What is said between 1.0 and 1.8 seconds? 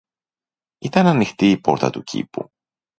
ανοιχτή η